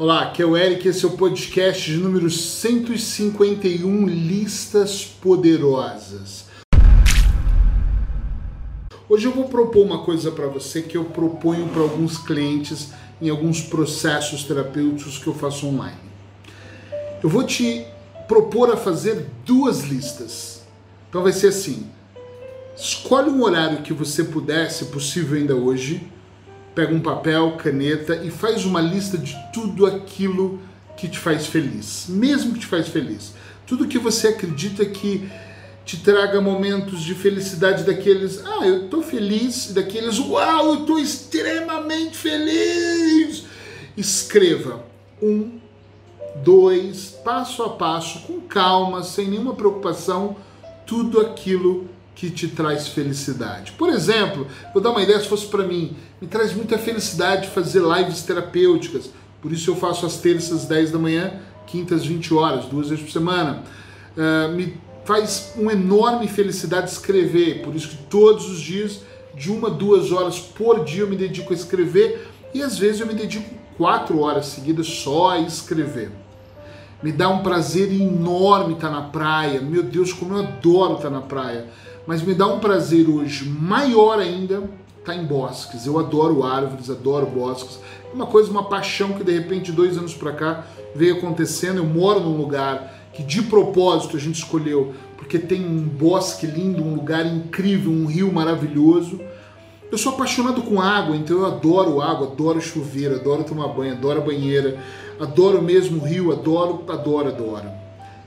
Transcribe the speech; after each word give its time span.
Olá, 0.00 0.22
aqui 0.22 0.40
é 0.40 0.46
o 0.46 0.56
Eric, 0.56 0.88
esse 0.88 1.04
é 1.04 1.08
o 1.08 1.10
podcast 1.10 1.92
de 1.92 1.98
número 1.98 2.30
151 2.30 4.06
Listas 4.06 5.04
Poderosas. 5.04 6.46
Hoje 9.06 9.26
eu 9.26 9.30
vou 9.30 9.44
propor 9.44 9.84
uma 9.84 10.02
coisa 10.02 10.30
para 10.30 10.46
você 10.46 10.80
que 10.80 10.96
eu 10.96 11.04
proponho 11.04 11.68
para 11.68 11.82
alguns 11.82 12.16
clientes 12.16 12.94
em 13.20 13.28
alguns 13.28 13.60
processos 13.60 14.42
terapêuticos 14.42 15.18
que 15.18 15.26
eu 15.26 15.34
faço 15.34 15.66
online. 15.66 16.00
Eu 17.22 17.28
vou 17.28 17.44
te 17.44 17.84
propor 18.26 18.72
a 18.72 18.78
fazer 18.78 19.26
duas 19.44 19.82
listas. 19.82 20.62
Então 21.10 21.22
vai 21.22 21.32
ser 21.32 21.48
assim: 21.48 21.90
escolhe 22.74 23.28
um 23.28 23.42
horário 23.42 23.82
que 23.82 23.92
você 23.92 24.24
puder, 24.24 24.70
se 24.70 24.86
possível 24.86 25.36
ainda 25.36 25.54
hoje 25.54 26.08
pega 26.74 26.94
um 26.94 27.00
papel, 27.00 27.56
caneta 27.56 28.16
e 28.16 28.30
faz 28.30 28.64
uma 28.64 28.80
lista 28.80 29.18
de 29.18 29.36
tudo 29.52 29.86
aquilo 29.86 30.60
que 30.96 31.08
te 31.08 31.18
faz 31.18 31.46
feliz, 31.46 32.06
mesmo 32.08 32.52
que 32.52 32.60
te 32.60 32.66
faz 32.66 32.88
feliz. 32.88 33.34
Tudo 33.66 33.88
que 33.88 33.98
você 33.98 34.28
acredita 34.28 34.84
que 34.84 35.28
te 35.84 35.96
traga 35.96 36.40
momentos 36.40 37.02
de 37.02 37.14
felicidade 37.14 37.84
daqueles, 37.84 38.44
ah, 38.44 38.66
eu 38.66 38.88
tô 38.88 39.02
feliz, 39.02 39.72
daqueles, 39.72 40.18
uau, 40.18 40.74
eu 40.74 40.86
tô 40.86 40.98
extremamente 40.98 42.16
feliz. 42.16 43.44
Escreva 43.96 44.84
um, 45.22 45.58
dois, 46.36 47.18
passo 47.24 47.62
a 47.62 47.70
passo, 47.70 48.20
com 48.20 48.40
calma, 48.40 49.02
sem 49.02 49.28
nenhuma 49.28 49.54
preocupação, 49.54 50.36
tudo 50.86 51.20
aquilo 51.20 51.88
que 52.20 52.28
te 52.28 52.48
traz 52.48 52.88
felicidade. 52.88 53.72
Por 53.72 53.88
exemplo, 53.88 54.46
vou 54.74 54.82
dar 54.82 54.90
uma 54.90 55.02
ideia 55.02 55.18
se 55.18 55.26
fosse 55.26 55.46
para 55.46 55.66
mim, 55.66 55.96
me 56.20 56.28
traz 56.28 56.52
muita 56.52 56.76
felicidade 56.76 57.48
fazer 57.48 57.80
lives 57.80 58.22
terapêuticas. 58.24 59.08
Por 59.40 59.50
isso 59.50 59.70
eu 59.70 59.74
faço 59.74 60.04
às 60.04 60.18
terças 60.18 60.66
10 60.66 60.90
da 60.90 60.98
manhã, 60.98 61.32
quintas 61.66 62.04
20 62.04 62.34
horas, 62.34 62.66
duas 62.66 62.90
vezes 62.90 63.02
por 63.02 63.10
semana. 63.10 63.62
Uh, 64.14 64.52
me 64.52 64.76
faz 65.02 65.54
uma 65.56 65.72
enorme 65.72 66.28
felicidade 66.28 66.90
escrever, 66.90 67.62
por 67.62 67.74
isso 67.74 67.88
que 67.88 67.96
todos 67.96 68.50
os 68.50 68.60
dias, 68.60 69.00
de 69.34 69.50
uma, 69.50 69.70
duas 69.70 70.12
horas 70.12 70.38
por 70.38 70.84
dia 70.84 71.04
eu 71.04 71.08
me 71.08 71.16
dedico 71.16 71.54
a 71.54 71.56
escrever 71.56 72.28
e 72.52 72.62
às 72.62 72.76
vezes 72.76 73.00
eu 73.00 73.06
me 73.06 73.14
dedico 73.14 73.48
quatro 73.78 74.20
horas 74.20 74.44
seguidas 74.44 74.86
só 74.86 75.30
a 75.30 75.38
escrever. 75.38 76.10
Me 77.02 77.12
dá 77.12 77.30
um 77.30 77.42
prazer 77.42 77.90
enorme 77.90 78.74
estar 78.74 78.90
na 78.90 79.00
praia. 79.00 79.62
Meu 79.62 79.82
Deus, 79.82 80.12
como 80.12 80.34
eu 80.34 80.40
adoro 80.40 80.96
estar 80.96 81.08
na 81.08 81.22
praia 81.22 81.64
mas 82.06 82.22
me 82.22 82.34
dá 82.34 82.46
um 82.46 82.58
prazer 82.58 83.08
hoje 83.08 83.48
maior 83.48 84.18
ainda 84.18 84.68
estar 84.98 85.12
tá 85.12 85.14
em 85.14 85.24
bosques. 85.24 85.86
Eu 85.86 85.98
adoro 85.98 86.42
árvores, 86.44 86.90
adoro 86.90 87.26
bosques. 87.26 87.78
Uma 88.12 88.26
coisa, 88.26 88.50
uma 88.50 88.64
paixão 88.64 89.12
que 89.12 89.24
de 89.24 89.32
repente, 89.32 89.72
dois 89.72 89.96
anos 89.96 90.14
para 90.14 90.32
cá, 90.32 90.66
veio 90.94 91.16
acontecendo. 91.16 91.78
Eu 91.78 91.86
moro 91.86 92.20
num 92.20 92.36
lugar 92.36 93.00
que 93.12 93.22
de 93.22 93.42
propósito 93.42 94.16
a 94.16 94.20
gente 94.20 94.36
escolheu, 94.36 94.94
porque 95.16 95.38
tem 95.38 95.64
um 95.64 95.82
bosque 95.82 96.46
lindo, 96.46 96.82
um 96.82 96.94
lugar 96.94 97.26
incrível, 97.26 97.90
um 97.90 98.06
rio 98.06 98.32
maravilhoso. 98.32 99.20
Eu 99.90 99.98
sou 99.98 100.12
apaixonado 100.12 100.62
com 100.62 100.80
água, 100.80 101.16
então 101.16 101.38
eu 101.38 101.46
adoro 101.46 102.00
água, 102.00 102.28
adoro 102.28 102.60
chuveiro, 102.60 103.16
adoro 103.16 103.42
tomar 103.42 103.68
banho, 103.68 103.92
adoro 103.92 104.22
banheira, 104.22 104.78
adoro 105.18 105.60
mesmo 105.60 106.00
o 106.00 106.04
rio, 106.04 106.30
adoro, 106.30 106.84
adoro, 106.88 107.28
adoro. 107.28 107.68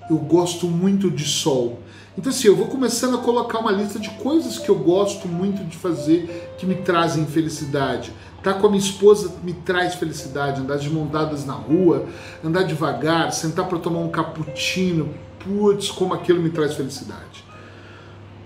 Eu 0.10 0.18
gosto 0.18 0.68
muito 0.68 1.10
de 1.10 1.24
sol. 1.24 1.80
Então, 2.18 2.32
assim, 2.32 2.48
eu 2.48 2.56
vou 2.56 2.68
começando 2.68 3.16
a 3.16 3.22
colocar 3.22 3.60
uma 3.60 3.72
lista 3.72 3.98
de 3.98 4.10
coisas 4.12 4.60
que 4.60 4.70
eu 4.70 4.76
gosto 4.76 5.28
muito 5.28 5.64
de 5.64 5.76
fazer 5.76 6.54
que 6.58 6.66
me 6.66 6.76
trazem 6.76 7.26
felicidade. 7.26 8.14
Estar 8.38 8.54
tá 8.54 8.60
com 8.60 8.68
a 8.68 8.70
minha 8.70 8.82
esposa 8.82 9.34
me 9.44 9.54
traz 9.54 9.96
felicidade, 9.96 10.62
andar 10.62 10.78
de 10.78 10.90
mão 10.90 11.08
dadas 11.08 11.46
na 11.46 11.54
rua, 11.54 12.06
andar 12.44 12.64
devagar, 12.64 13.32
sentar 13.34 13.68
para 13.68 13.80
tomar 13.80 14.00
um 14.00 14.10
cappuccino, 14.10 15.14
putz, 15.40 15.90
como 15.90 16.14
aquilo 16.14 16.42
me 16.42 16.50
traz 16.50 16.76
felicidade. 16.76 17.44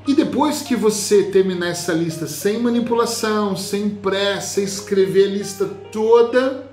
E 0.08 0.14
depois 0.14 0.62
que 0.62 0.74
você 0.74 1.24
terminar 1.24 1.68
essa 1.68 1.91
lista 1.91 2.28
sem 2.28 2.62
manipulação, 2.62 3.58
sem 3.58 3.90
pressa, 3.90 4.62
escrever 4.62 5.25
a 5.25 5.31
lista 5.31 5.66
toda, 5.91 6.66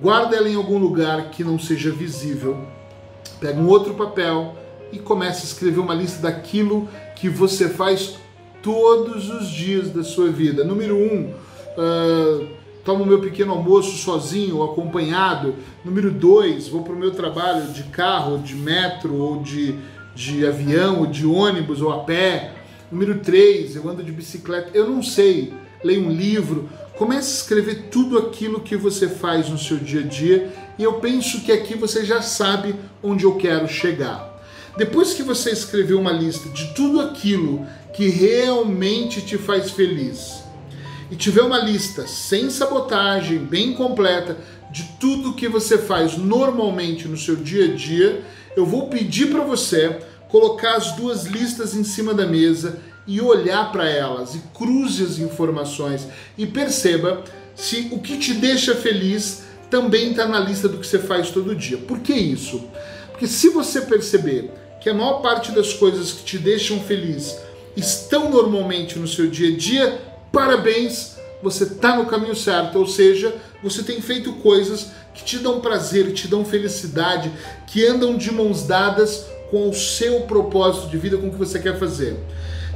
guarda 0.00 0.36
ela 0.36 0.48
em 0.48 0.54
algum 0.54 0.78
lugar 0.78 1.30
que 1.30 1.42
não 1.42 1.58
seja 1.58 1.90
visível. 1.90 2.64
Pega 3.40 3.58
um 3.58 3.66
outro 3.66 3.94
papel, 3.94 4.56
e 4.92 4.98
comece 4.98 5.42
a 5.42 5.44
escrever 5.44 5.80
uma 5.80 5.94
lista 5.94 6.22
daquilo 6.22 6.88
que 7.14 7.28
você 7.28 7.68
faz 7.68 8.16
todos 8.62 9.30
os 9.30 9.48
dias 9.48 9.90
da 9.90 10.02
sua 10.02 10.28
vida. 10.28 10.64
Número 10.64 10.96
um, 10.96 11.30
uh, 11.30 12.46
tomo 12.84 13.04
meu 13.04 13.20
pequeno 13.20 13.52
almoço 13.52 13.96
sozinho 13.96 14.62
acompanhado. 14.62 15.54
Número 15.84 16.10
dois, 16.10 16.68
vou 16.68 16.82
para 16.82 16.92
o 16.92 16.98
meu 16.98 17.12
trabalho 17.12 17.72
de 17.72 17.84
carro, 17.84 18.38
de 18.38 18.54
metro 18.54 19.14
ou 19.14 19.42
de, 19.42 19.74
de 20.14 20.46
avião, 20.46 21.00
ou 21.00 21.06
de 21.06 21.26
ônibus 21.26 21.80
ou 21.80 21.92
a 21.92 22.00
pé. 22.00 22.54
Número 22.90 23.18
três, 23.18 23.74
eu 23.74 23.88
ando 23.88 24.02
de 24.02 24.12
bicicleta. 24.12 24.70
Eu 24.72 24.88
não 24.88 25.02
sei, 25.02 25.52
leio 25.82 26.06
um 26.06 26.10
livro. 26.10 26.68
Comece 26.96 27.30
a 27.30 27.36
escrever 27.42 27.88
tudo 27.90 28.18
aquilo 28.18 28.60
que 28.60 28.76
você 28.76 29.08
faz 29.08 29.50
no 29.50 29.58
seu 29.58 29.76
dia 29.76 30.00
a 30.00 30.04
dia 30.04 30.50
e 30.78 30.82
eu 30.82 30.94
penso 30.94 31.42
que 31.42 31.52
aqui 31.52 31.74
você 31.74 32.04
já 32.04 32.22
sabe 32.22 32.74
onde 33.02 33.24
eu 33.24 33.36
quero 33.36 33.68
chegar. 33.68 34.35
Depois 34.76 35.14
que 35.14 35.22
você 35.22 35.50
escreveu 35.50 35.98
uma 35.98 36.12
lista 36.12 36.50
de 36.50 36.74
tudo 36.74 37.00
aquilo 37.00 37.66
que 37.94 38.08
realmente 38.08 39.22
te 39.22 39.38
faz 39.38 39.70
feliz 39.70 40.42
e 41.10 41.16
tiver 41.16 41.42
uma 41.42 41.58
lista 41.58 42.06
sem 42.06 42.50
sabotagem, 42.50 43.38
bem 43.38 43.72
completa 43.72 44.36
de 44.70 44.82
tudo 45.00 45.34
que 45.34 45.48
você 45.48 45.78
faz 45.78 46.18
normalmente 46.18 47.08
no 47.08 47.16
seu 47.16 47.36
dia 47.36 47.64
a 47.64 47.74
dia, 47.74 48.22
eu 48.54 48.66
vou 48.66 48.88
pedir 48.88 49.30
para 49.30 49.42
você 49.42 49.98
colocar 50.28 50.76
as 50.76 50.92
duas 50.92 51.24
listas 51.24 51.74
em 51.74 51.84
cima 51.84 52.12
da 52.12 52.26
mesa 52.26 52.78
e 53.06 53.20
olhar 53.20 53.72
para 53.72 53.88
elas 53.88 54.34
e 54.34 54.42
cruze 54.52 55.02
as 55.02 55.18
informações 55.18 56.06
e 56.36 56.44
perceba 56.44 57.24
se 57.54 57.88
o 57.92 58.00
que 58.00 58.18
te 58.18 58.34
deixa 58.34 58.74
feliz 58.74 59.44
também 59.70 60.10
está 60.10 60.26
na 60.26 60.40
lista 60.40 60.68
do 60.68 60.78
que 60.78 60.86
você 60.86 60.98
faz 60.98 61.30
todo 61.30 61.54
dia. 61.54 61.78
Por 61.78 62.00
que 62.00 62.12
isso? 62.12 62.62
Porque 63.10 63.26
se 63.26 63.48
você 63.48 63.80
perceber 63.80 64.50
que 64.86 64.90
a 64.90 64.94
maior 64.94 65.14
parte 65.14 65.50
das 65.50 65.72
coisas 65.72 66.12
que 66.12 66.22
te 66.22 66.38
deixam 66.38 66.78
feliz 66.78 67.36
estão 67.76 68.30
normalmente 68.30 69.00
no 69.00 69.08
seu 69.08 69.28
dia 69.28 69.52
a 69.52 69.56
dia, 69.58 70.00
parabéns, 70.30 71.16
você 71.42 71.64
está 71.64 71.96
no 71.96 72.06
caminho 72.06 72.36
certo. 72.36 72.78
Ou 72.78 72.86
seja, 72.86 73.34
você 73.60 73.82
tem 73.82 74.00
feito 74.00 74.34
coisas 74.34 74.92
que 75.12 75.24
te 75.24 75.38
dão 75.38 75.60
prazer, 75.60 76.12
te 76.12 76.28
dão 76.28 76.44
felicidade, 76.44 77.32
que 77.66 77.84
andam 77.84 78.16
de 78.16 78.30
mãos 78.30 78.62
dadas 78.62 79.26
com 79.50 79.68
o 79.68 79.74
seu 79.74 80.20
propósito 80.20 80.88
de 80.88 80.98
vida, 80.98 81.16
com 81.16 81.26
o 81.26 81.32
que 81.32 81.36
você 81.36 81.58
quer 81.58 81.76
fazer. 81.80 82.16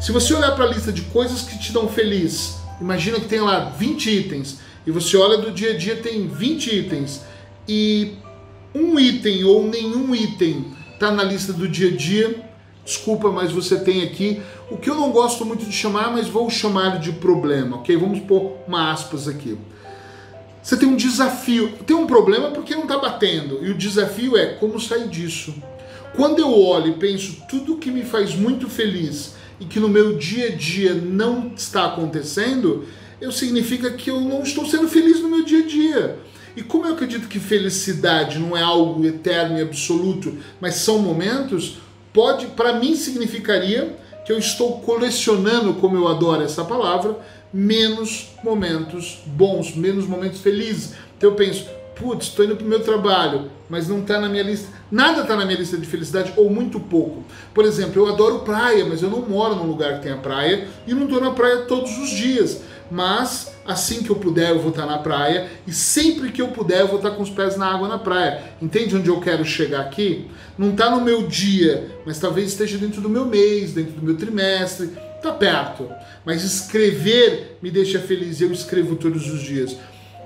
Se 0.00 0.10
você 0.10 0.34
olhar 0.34 0.56
para 0.56 0.64
a 0.64 0.68
lista 0.68 0.90
de 0.90 1.02
coisas 1.02 1.42
que 1.42 1.60
te 1.60 1.70
dão 1.70 1.88
feliz, 1.88 2.56
imagina 2.80 3.20
que 3.20 3.28
tem 3.28 3.40
lá 3.40 3.66
20 3.78 4.10
itens, 4.10 4.58
e 4.84 4.90
você 4.90 5.16
olha 5.16 5.38
do 5.38 5.52
dia 5.52 5.74
a 5.74 5.78
dia 5.78 5.94
tem 5.94 6.26
20 6.26 6.74
itens, 6.74 7.20
e 7.68 8.14
um 8.74 8.98
item 8.98 9.44
ou 9.44 9.68
nenhum 9.68 10.12
item 10.12 10.79
está 11.00 11.10
na 11.10 11.24
lista 11.24 11.54
do 11.54 11.66
dia 11.66 11.88
a 11.88 11.96
dia. 11.96 12.44
Desculpa, 12.84 13.30
mas 13.30 13.50
você 13.50 13.80
tem 13.80 14.02
aqui 14.02 14.42
o 14.70 14.76
que 14.76 14.90
eu 14.90 14.94
não 14.94 15.10
gosto 15.10 15.46
muito 15.46 15.64
de 15.64 15.72
chamar, 15.72 16.12
mas 16.12 16.28
vou 16.28 16.50
chamar 16.50 16.98
de 16.98 17.12
problema, 17.12 17.78
ok? 17.78 17.96
Vamos 17.96 18.20
pôr 18.20 18.58
uma 18.68 18.92
aspas 18.92 19.26
aqui. 19.26 19.56
Você 20.62 20.76
tem 20.76 20.86
um 20.86 20.96
desafio, 20.96 21.72
tem 21.86 21.96
um 21.96 22.06
problema 22.06 22.50
porque 22.50 22.74
não 22.74 22.82
está 22.82 22.98
batendo, 22.98 23.64
e 23.64 23.70
o 23.70 23.78
desafio 23.78 24.36
é 24.36 24.54
como 24.54 24.78
sair 24.78 25.08
disso. 25.08 25.54
Quando 26.14 26.38
eu 26.38 26.52
olho 26.52 26.88
e 26.88 26.98
penso 26.98 27.44
tudo 27.48 27.78
que 27.78 27.90
me 27.90 28.02
faz 28.02 28.34
muito 28.34 28.68
feliz 28.68 29.36
e 29.58 29.64
que 29.64 29.80
no 29.80 29.88
meu 29.88 30.18
dia 30.18 30.48
a 30.48 30.54
dia 30.54 30.92
não 30.92 31.52
está 31.56 31.86
acontecendo, 31.86 32.84
eu 33.20 33.32
significa 33.32 33.90
que 33.90 34.10
eu 34.10 34.20
não 34.20 34.42
estou 34.42 34.66
sendo 34.66 34.88
feliz 34.88 35.20
no 35.20 35.30
meu 35.30 35.44
dia 35.44 35.60
a 35.60 35.66
dia. 35.66 36.18
E 36.56 36.62
como 36.62 36.86
eu 36.86 36.94
acredito 36.94 37.28
que 37.28 37.38
felicidade 37.38 38.38
não 38.38 38.56
é 38.56 38.62
algo 38.62 39.04
eterno 39.04 39.58
e 39.58 39.62
absoluto, 39.62 40.36
mas 40.60 40.76
são 40.76 40.98
momentos, 40.98 41.78
pode, 42.12 42.46
para 42.48 42.74
mim 42.74 42.96
significaria 42.96 43.96
que 44.24 44.32
eu 44.32 44.38
estou 44.38 44.80
colecionando, 44.80 45.74
como 45.74 45.96
eu 45.96 46.08
adoro 46.08 46.42
essa 46.42 46.64
palavra, 46.64 47.16
menos 47.52 48.28
momentos 48.44 49.22
bons, 49.26 49.74
menos 49.74 50.06
momentos 50.06 50.40
felizes. 50.40 50.94
Então 51.16 51.30
eu 51.30 51.36
penso, 51.36 51.66
putz, 51.96 52.26
estou 52.26 52.44
indo 52.44 52.56
para 52.56 52.66
o 52.66 52.68
meu 52.68 52.80
trabalho, 52.80 53.50
mas 53.68 53.88
não 53.88 54.00
está 54.00 54.20
na 54.20 54.28
minha 54.28 54.42
lista. 54.42 54.68
Nada 54.90 55.22
está 55.22 55.36
na 55.36 55.44
minha 55.44 55.58
lista 55.58 55.76
de 55.76 55.86
felicidade, 55.86 56.32
ou 56.36 56.50
muito 56.50 56.78
pouco. 56.80 57.24
Por 57.54 57.64
exemplo, 57.64 58.02
eu 58.02 58.12
adoro 58.12 58.40
praia, 58.40 58.84
mas 58.84 59.02
eu 59.02 59.10
não 59.10 59.22
moro 59.22 59.54
num 59.54 59.66
lugar 59.66 59.96
que 59.96 60.02
tenha 60.02 60.16
praia 60.16 60.68
e 60.86 60.94
não 60.94 61.04
estou 61.04 61.20
na 61.20 61.30
praia 61.30 61.58
todos 61.62 61.96
os 61.98 62.10
dias 62.10 62.60
mas 62.90 63.52
assim 63.70 64.02
que 64.02 64.10
eu 64.10 64.16
puder 64.16 64.50
eu 64.50 64.58
vou 64.58 64.70
estar 64.70 64.86
na 64.86 64.98
praia 64.98 65.48
e 65.66 65.72
sempre 65.72 66.30
que 66.30 66.42
eu 66.42 66.48
puder 66.48 66.80
eu 66.80 66.88
vou 66.88 66.96
estar 66.96 67.10
com 67.12 67.22
os 67.22 67.30
pés 67.30 67.56
na 67.56 67.66
água 67.66 67.88
na 67.88 67.98
praia. 67.98 68.42
Entende 68.60 68.96
onde 68.96 69.08
eu 69.08 69.20
quero 69.20 69.44
chegar 69.44 69.80
aqui? 69.80 70.28
Não 70.58 70.70
está 70.70 70.90
no 70.90 71.00
meu 71.00 71.26
dia, 71.26 71.88
mas 72.04 72.18
talvez 72.18 72.48
esteja 72.48 72.76
dentro 72.78 73.00
do 73.00 73.08
meu 73.08 73.24
mês, 73.24 73.72
dentro 73.72 73.92
do 73.92 74.02
meu 74.02 74.16
trimestre, 74.16 74.90
está 75.16 75.32
perto. 75.32 75.88
Mas 76.24 76.44
escrever 76.44 77.58
me 77.62 77.70
deixa 77.70 77.98
feliz, 77.98 78.40
eu 78.40 78.52
escrevo 78.52 78.96
todos 78.96 79.30
os 79.30 79.40
dias. 79.40 79.76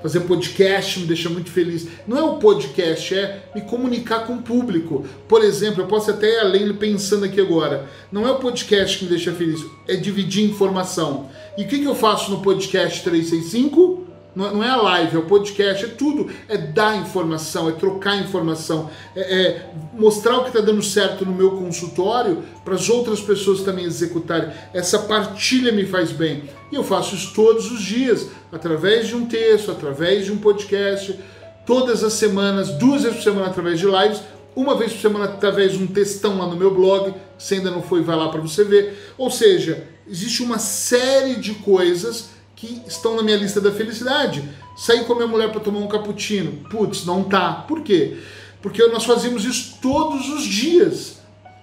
Fazer 0.05 0.21
podcast 0.21 1.01
me 1.01 1.07
deixa 1.07 1.31
muito 1.31 1.51
feliz. 1.51 1.89
Não 2.07 2.19
é 2.19 2.23
o 2.23 2.37
podcast, 2.37 3.15
é 3.15 3.49
me 3.55 3.63
comunicar 3.63 4.27
com 4.27 4.35
o 4.35 4.43
público. 4.43 5.03
Por 5.27 5.43
exemplo, 5.43 5.81
eu 5.81 5.87
posso 5.87 6.11
até 6.11 6.31
ir 6.31 6.41
além 6.41 6.75
pensando 6.75 7.25
aqui 7.25 7.41
agora. 7.41 7.89
Não 8.13 8.29
é 8.29 8.31
o 8.31 8.39
podcast 8.39 8.99
que 8.99 9.05
me 9.05 9.11
deixa 9.11 9.33
feliz, 9.33 9.65
é 9.89 9.97
dividir 9.97 10.45
informação. 10.45 11.31
E 11.57 11.63
o 11.63 11.67
que, 11.67 11.79
que 11.79 11.87
eu 11.87 11.95
faço 11.95 12.31
no 12.31 12.43
podcast 12.43 13.03
365? 13.03 13.94
Não 14.35 14.65
é 14.65 14.69
a 14.69 14.77
live, 14.77 15.15
é 15.15 15.19
o 15.19 15.27
podcast, 15.27 15.85
é 15.85 15.89
tudo. 15.89 16.29
É 16.49 16.57
dar 16.57 16.97
informação, 16.97 17.69
é 17.69 17.73
trocar 17.73 18.19
informação, 18.19 18.91
é, 19.15 19.21
é 19.21 19.71
mostrar 19.93 20.39
o 20.39 20.43
que 20.43 20.49
está 20.49 20.61
dando 20.61 20.83
certo 20.83 21.25
no 21.25 21.33
meu 21.33 21.53
consultório 21.53 22.43
para 22.65 22.75
as 22.75 22.89
outras 22.89 23.21
pessoas 23.21 23.61
também 23.61 23.85
executarem. 23.85 24.51
Essa 24.73 24.99
partilha 25.01 25.71
me 25.71 25.87
faz 25.87 26.11
bem. 26.11 26.45
E 26.73 26.75
eu 26.75 26.83
faço 26.83 27.15
isso 27.15 27.33
todos 27.33 27.71
os 27.71 27.81
dias, 27.81 28.29
através 28.51 29.07
de 29.07 29.15
um 29.15 29.27
texto, 29.27 29.71
através 29.71 30.25
de 30.25 30.33
um 30.33 30.39
podcast, 30.39 31.17
todas 31.65 32.03
as 32.03 32.15
semanas, 32.15 32.71
duas 32.71 33.03
vezes 33.03 33.19
por 33.19 33.23
semana 33.23 33.47
através 33.47 33.79
de 33.79 33.87
lives, 33.87 34.21
uma 34.57 34.77
vez 34.77 34.93
por 34.93 35.01
semana 35.01 35.25
através 35.27 35.73
de 35.73 35.83
um 35.83 35.87
textão 35.87 36.39
lá 36.39 36.47
no 36.47 36.57
meu 36.57 36.75
blog. 36.75 37.15
Se 37.39 37.55
ainda 37.55 37.71
não 37.71 37.83
foi, 37.83 38.03
vai 38.03 38.17
lá 38.17 38.29
para 38.29 38.41
você 38.41 38.65
ver. 38.65 39.13
Ou 39.17 39.31
seja, 39.31 39.85
existe 40.09 40.43
uma 40.43 40.59
série 40.59 41.37
de 41.37 41.55
coisas 41.55 42.31
que 42.65 42.89
estão 42.89 43.17
na 43.17 43.23
minha 43.23 43.37
lista 43.37 43.61
da 43.61 43.71
felicidade. 43.71 44.43
Sair 44.77 45.05
com 45.05 45.13
a 45.13 45.17
minha 45.17 45.29
mulher 45.29 45.51
para 45.51 45.61
tomar 45.61 45.79
um 45.79 45.87
cappuccino. 45.87 46.65
Putz, 46.71 47.05
não 47.05 47.23
tá. 47.25 47.65
Por 47.69 47.83
quê? 47.83 48.17
Porque 48.63 48.85
nós 48.87 49.05
fazemos 49.05 49.45
isso 49.45 49.79
todos 49.81 50.29
os 50.31 50.45
dias. 50.45 51.19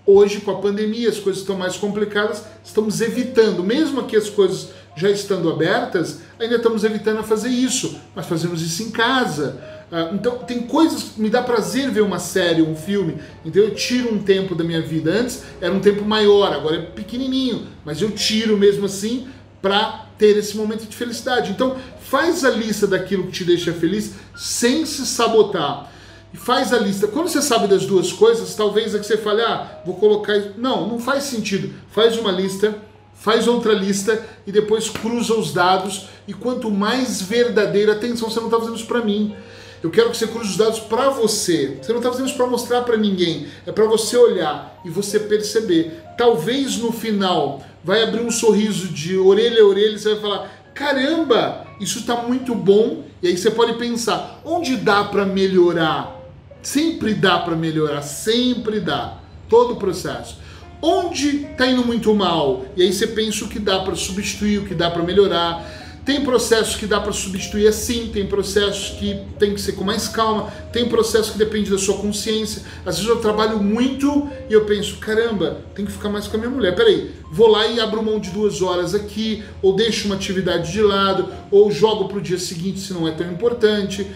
Hoje, 0.05 0.41
com 0.41 0.51
a 0.51 0.59
pandemia, 0.59 1.09
as 1.09 1.19
coisas 1.19 1.41
estão 1.41 1.55
mais 1.55 1.75
complicadas, 1.75 2.43
estamos 2.63 3.01
evitando, 3.01 3.63
mesmo 3.63 4.03
que 4.03 4.15
as 4.15 4.29
coisas 4.29 4.69
já 4.95 5.09
estando 5.09 5.49
abertas, 5.49 6.19
ainda 6.39 6.55
estamos 6.55 6.83
evitando 6.83 7.23
fazer 7.23 7.49
isso, 7.49 7.99
mas 8.15 8.25
fazemos 8.25 8.61
isso 8.61 8.81
em 8.81 8.89
casa. 8.89 9.61
Ah, 9.91 10.09
então, 10.13 10.39
tem 10.39 10.61
coisas 10.61 11.03
que 11.03 11.21
me 11.21 11.29
dá 11.29 11.43
prazer 11.43 11.91
ver 11.91 12.01
uma 12.01 12.17
série, 12.17 12.61
um 12.61 12.75
filme, 12.75 13.17
então 13.45 13.61
eu 13.61 13.75
tiro 13.75 14.13
um 14.13 14.23
tempo 14.23 14.55
da 14.55 14.63
minha 14.63 14.81
vida. 14.81 15.11
Antes 15.11 15.43
era 15.61 15.73
um 15.73 15.79
tempo 15.79 16.03
maior, 16.03 16.51
agora 16.51 16.77
é 16.77 16.81
pequenininho, 16.81 17.67
mas 17.85 18.01
eu 18.01 18.09
tiro 18.11 18.57
mesmo 18.57 18.85
assim 18.85 19.27
para 19.61 20.07
ter 20.21 20.37
esse 20.37 20.55
momento 20.55 20.87
de 20.87 20.95
felicidade. 20.95 21.49
Então, 21.49 21.75
faz 21.99 22.45
a 22.45 22.51
lista 22.51 22.85
daquilo 22.85 23.23
que 23.23 23.31
te 23.31 23.43
deixa 23.43 23.73
feliz 23.73 24.11
sem 24.35 24.85
se 24.85 25.03
sabotar. 25.03 25.91
E 26.31 26.37
faz 26.37 26.71
a 26.71 26.77
lista. 26.77 27.07
Quando 27.07 27.27
você 27.27 27.41
sabe 27.41 27.67
das 27.67 27.87
duas 27.87 28.13
coisas, 28.13 28.53
talvez 28.53 28.93
é 28.93 28.99
que 28.99 29.05
você 29.05 29.17
fale, 29.17 29.41
ah, 29.41 29.81
vou 29.83 29.95
colocar. 29.95 30.39
Não, 30.57 30.87
não 30.87 30.99
faz 30.99 31.23
sentido. 31.23 31.73
Faz 31.89 32.17
uma 32.19 32.31
lista, 32.31 32.77
faz 33.15 33.47
outra 33.47 33.73
lista 33.73 34.23
e 34.45 34.51
depois 34.51 34.89
cruza 34.89 35.33
os 35.33 35.51
dados. 35.51 36.05
E 36.27 36.33
quanto 36.35 36.69
mais 36.69 37.19
verdadeira, 37.19 37.93
atenção, 37.93 38.29
você 38.29 38.39
não 38.39 38.47
está 38.47 38.59
fazendo 38.59 38.75
isso 38.75 38.85
para 38.85 39.03
mim. 39.03 39.35
Eu 39.81 39.89
quero 39.89 40.11
que 40.11 40.17
você 40.17 40.27
cruze 40.27 40.51
os 40.51 40.57
dados 40.57 40.79
para 40.81 41.09
você. 41.09 41.79
Você 41.81 41.91
não 41.91 41.97
está 41.97 42.11
fazendo 42.11 42.27
isso 42.27 42.37
para 42.37 42.45
mostrar 42.45 42.81
para 42.83 42.95
ninguém. 42.95 43.47
É 43.65 43.71
para 43.71 43.85
você 43.85 44.15
olhar 44.15 44.79
e 44.85 44.89
você 44.91 45.19
perceber. 45.19 45.99
Talvez 46.15 46.77
no 46.77 46.91
final 46.91 47.63
vai 47.83 48.03
abrir 48.03 48.21
um 48.21 48.31
sorriso 48.31 48.87
de 48.87 49.17
orelha 49.17 49.61
a 49.61 49.65
orelha 49.65 49.97
você 49.97 50.13
vai 50.13 50.21
falar: 50.21 50.51
caramba, 50.73 51.65
isso 51.79 51.99
está 51.99 52.15
muito 52.17 52.53
bom. 52.55 53.03
E 53.21 53.27
aí 53.27 53.37
você 53.37 53.51
pode 53.51 53.73
pensar: 53.73 54.41
onde 54.43 54.75
dá 54.77 55.03
para 55.03 55.25
melhorar? 55.25 56.19
Sempre 56.61 57.13
dá 57.13 57.39
para 57.39 57.55
melhorar, 57.55 58.01
sempre 58.01 58.79
dá. 58.79 59.17
Todo 59.49 59.73
o 59.73 59.75
processo. 59.77 60.37
Onde 60.81 61.45
está 61.45 61.67
indo 61.67 61.85
muito 61.85 62.13
mal? 62.15 62.65
E 62.75 62.81
aí 62.81 62.93
você 62.93 63.05
pensa 63.07 63.45
o 63.45 63.47
que 63.47 63.59
dá 63.59 63.79
para 63.81 63.95
substituir, 63.95 64.59
o 64.59 64.65
que 64.65 64.73
dá 64.73 64.89
para 64.89 65.03
melhorar 65.03 65.80
tem 66.03 66.23
processos 66.23 66.75
que 66.75 66.87
dá 66.87 66.99
para 66.99 67.11
substituir 67.11 67.67
assim, 67.67 68.09
tem 68.11 68.25
processos 68.25 68.97
que 68.97 69.19
tem 69.37 69.53
que 69.53 69.61
ser 69.61 69.73
com 69.73 69.83
mais 69.83 70.07
calma, 70.07 70.51
tem 70.73 70.89
processo 70.89 71.33
que 71.33 71.37
depende 71.37 71.69
da 71.69 71.77
sua 71.77 71.97
consciência. 71.97 72.63
Às 72.85 72.97
vezes 72.97 73.09
eu 73.09 73.17
trabalho 73.17 73.61
muito 73.61 74.27
e 74.49 74.53
eu 74.53 74.65
penso, 74.65 74.97
caramba, 74.97 75.61
tem 75.75 75.85
que 75.85 75.91
ficar 75.91 76.09
mais 76.09 76.27
com 76.27 76.37
a 76.37 76.39
minha 76.39 76.49
mulher. 76.49 76.75
Peraí, 76.75 77.11
vou 77.31 77.47
lá 77.47 77.67
e 77.67 77.79
abro 77.79 78.01
mão 78.01 78.19
de 78.19 78.31
duas 78.31 78.61
horas 78.61 78.95
aqui, 78.95 79.43
ou 79.61 79.75
deixo 79.75 80.07
uma 80.07 80.15
atividade 80.15 80.71
de 80.71 80.81
lado, 80.81 81.27
ou 81.51 81.71
jogo 81.71 82.07
para 82.07 82.17
o 82.17 82.21
dia 82.21 82.39
seguinte 82.39 82.79
se 82.79 82.93
não 82.93 83.07
é 83.07 83.11
tão 83.11 83.31
importante, 83.31 84.07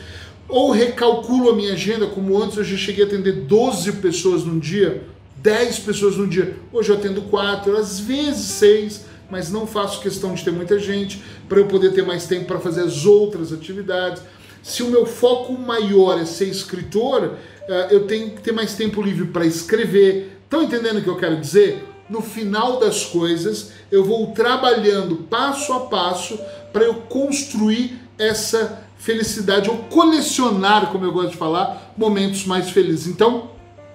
ou 0.50 0.72
recalculo 0.72 1.52
a 1.52 1.56
minha 1.56 1.74
agenda, 1.74 2.08
como 2.08 2.42
antes 2.42 2.58
eu 2.58 2.64
já 2.64 2.78
cheguei 2.78 3.04
a 3.04 3.08
atender 3.08 3.34
12 3.34 3.92
pessoas 3.94 4.44
num 4.44 4.58
dia, 4.58 5.04
10 5.38 5.80
pessoas 5.80 6.18
num 6.18 6.28
dia, 6.28 6.56
hoje 6.74 6.90
eu 6.90 6.96
atendo 6.96 7.22
4, 7.24 7.78
às 7.78 8.00
vezes 8.00 8.46
6 8.46 9.06
mas 9.30 9.52
não 9.52 9.66
faço 9.66 10.02
questão 10.02 10.34
de 10.34 10.44
ter 10.44 10.52
muita 10.52 10.80
gente 10.80 11.22
para 11.48 11.60
eu 11.60 11.66
poder 11.66 11.94
ter 11.94 12.04
mais 12.04 12.26
tempo 12.28 12.46
para 12.46 12.60
fazer 12.60 12.82
as 12.82 13.06
outras 13.06 13.52
atividades. 13.52 14.22
Se 14.64 14.84
o 14.84 14.90
meu 14.90 15.06
foco 15.06 15.54
maior 15.54 16.20
é 16.20 16.26
ser 16.26 16.46
escritor, 16.46 17.36
eh, 17.68 17.88
eu 17.92 18.08
tenho 18.08 18.32
que 18.32 18.42
ter 18.42 18.52
mais 18.52 18.74
tempo 18.76 19.02
livre 19.02 19.26
para 19.28 19.46
escrever. 19.46 20.40
Estão 20.44 20.64
entendendo 20.64 20.98
o 20.98 21.02
que 21.02 21.10
eu 21.10 21.18
quero 21.18 21.40
dizer? 21.40 21.86
No 22.10 22.22
final 22.22 22.80
das 22.80 23.06
coisas, 23.06 23.72
eu 23.92 24.04
vou 24.04 24.28
trabalhando 24.28 25.18
passo 25.30 25.74
a 25.74 25.82
passo 25.82 26.40
para 26.72 26.84
eu 26.84 26.96
construir 26.96 28.00
essa 28.18 28.86
felicidade 28.98 29.70
ou 29.70 29.78
colecionar, 29.84 30.92
como 30.92 31.06
eu 31.06 31.12
gosto 31.12 31.32
de 31.32 31.38
falar, 31.38 31.94
momentos 31.98 32.46
mais 32.46 32.70
felizes. 32.70 33.08
Então, 33.08 33.52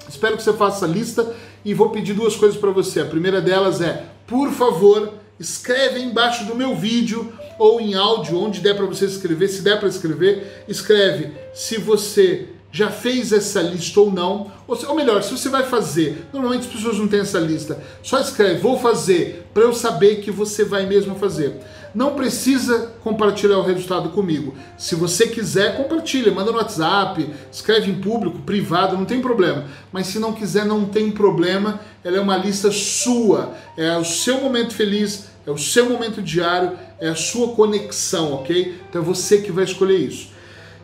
espero 0.09 0.37
que 0.37 0.43
você 0.43 0.53
faça 0.53 0.85
a 0.85 0.89
lista 0.89 1.35
e 1.65 1.75
vou 1.75 1.91
pedir 1.91 2.15
duas 2.15 2.37
coisas 2.37 2.59
para 2.59 2.71
você. 2.71 3.01
A 3.01 3.05
primeira 3.05 3.41
delas 3.41 3.81
é, 3.81 4.07
por 4.31 4.53
favor, 4.53 5.15
escreve 5.41 6.01
embaixo 6.01 6.45
do 6.45 6.55
meu 6.55 6.77
vídeo 6.77 7.33
ou 7.59 7.81
em 7.81 7.95
áudio, 7.95 8.39
onde 8.39 8.61
der 8.61 8.77
para 8.77 8.87
você 8.87 9.05
escrever, 9.05 9.49
se 9.49 9.61
der 9.61 9.81
para 9.81 9.89
escrever, 9.89 10.65
escreve 10.69 11.33
se 11.53 11.79
você 11.79 12.47
já 12.73 12.89
fez 12.89 13.33
essa 13.33 13.61
lista 13.61 14.01
ou 14.01 14.13
não, 14.13 14.53
ou, 14.67 14.79
ou, 14.87 14.95
melhor, 14.95 15.23
se 15.23 15.37
você 15.37 15.49
vai 15.49 15.65
fazer. 15.65 16.27
Normalmente 16.33 16.67
as 16.67 16.73
pessoas 16.73 16.99
não 16.99 17.09
têm 17.09 17.21
essa 17.21 17.39
lista. 17.39 17.83
Só 18.03 18.21
escreve, 18.21 18.61
vou 18.61 18.79
fazer, 18.79 19.47
para 19.53 19.65
eu 19.65 19.73
saber 19.73 20.17
que 20.17 20.31
você 20.31 20.65
vai 20.65 20.87
mesmo 20.87 21.17
fazer. 21.17 21.61
Não 21.93 22.15
precisa 22.15 22.93
compartilhar 23.03 23.59
o 23.59 23.65
resultado 23.65 24.11
comigo. 24.11 24.55
Se 24.79 24.95
você 24.95 25.27
quiser, 25.27 25.77
compartilha, 25.77 26.33
manda 26.33 26.53
no 26.53 26.59
WhatsApp, 26.59 27.29
escreve 27.51 27.91
em 27.91 28.01
público, 28.01 28.39
privado, 28.43 28.97
não 28.97 29.05
tem 29.05 29.21
problema. 29.21 29.65
Mas 29.91 30.07
se 30.07 30.21
não 30.21 30.33
quiser, 30.33 30.65
não 30.65 30.85
tem 30.85 31.11
problema. 31.11 31.81
Ela 32.05 32.19
é 32.19 32.21
uma 32.21 32.37
lista 32.37 32.71
sua, 32.71 33.55
é 33.77 33.97
o 33.97 34.05
seu 34.05 34.41
momento 34.41 34.73
feliz, 34.73 35.27
é 35.45 35.51
o 35.51 35.59
seu 35.59 35.91
momento 35.91 36.23
diário, 36.23 36.79
é 37.01 37.09
a 37.09 37.17
sua 37.17 37.49
conexão, 37.49 38.35
ok? 38.35 38.81
Então 38.89 39.03
é 39.03 39.05
você 39.05 39.39
que 39.39 39.51
vai 39.51 39.65
escolher 39.65 39.99
isso. 39.99 40.29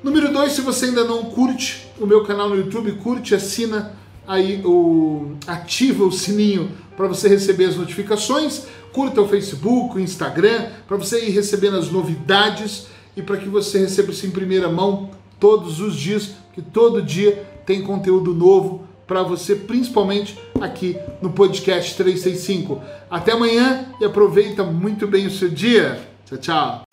Número 0.06 0.32
dois, 0.32 0.52
se 0.52 0.60
você 0.60 0.84
ainda 0.84 1.02
não 1.02 1.24
curte 1.24 1.88
o 1.98 2.06
meu 2.06 2.22
canal 2.22 2.48
no 2.48 2.54
YouTube, 2.54 2.92
curte, 2.92 3.34
assina 3.34 3.92
aí 4.24 4.62
o 4.64 5.32
ativa 5.48 6.04
o 6.04 6.12
sininho 6.12 6.70
para 6.96 7.08
você 7.08 7.26
receber 7.26 7.64
as 7.64 7.74
notificações, 7.74 8.66
curta 8.92 9.20
o 9.20 9.26
Facebook, 9.26 9.96
o 9.96 10.00
Instagram, 10.00 10.68
para 10.86 10.96
você 10.96 11.26
ir 11.26 11.30
recebendo 11.30 11.76
as 11.76 11.90
novidades 11.90 12.86
e 13.16 13.22
para 13.22 13.36
que 13.36 13.48
você 13.48 13.80
receba 13.80 14.12
isso 14.12 14.24
em 14.24 14.30
primeira 14.30 14.70
mão 14.70 15.10
todos 15.40 15.80
os 15.80 15.96
dias, 15.96 16.36
que 16.54 16.62
todo 16.62 17.02
dia 17.02 17.44
tem 17.66 17.82
conteúdo 17.82 18.32
novo 18.32 18.86
para 19.08 19.24
você, 19.24 19.56
principalmente 19.56 20.38
aqui 20.60 20.96
no 21.20 21.32
podcast 21.32 21.96
365. 21.96 22.80
Até 23.10 23.32
amanhã 23.32 23.86
e 24.00 24.04
aproveita 24.04 24.62
muito 24.62 25.08
bem 25.08 25.26
o 25.26 25.32
seu 25.32 25.48
dia. 25.48 26.00
Tchau, 26.24 26.38
tchau. 26.38 26.85